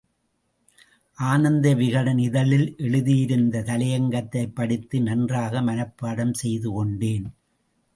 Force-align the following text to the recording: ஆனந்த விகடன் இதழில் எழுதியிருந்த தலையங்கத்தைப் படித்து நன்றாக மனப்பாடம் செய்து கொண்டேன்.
ஆனந்த 1.17 1.73
விகடன் 1.73 2.17
இதழில் 2.17 2.75
எழுதியிருந்த 2.77 3.61
தலையங்கத்தைப் 3.61 4.55
படித்து 4.55 5.01
நன்றாக 5.01 5.61
மனப்பாடம் 5.61 6.33
செய்து 6.33 6.71
கொண்டேன். 6.71 7.27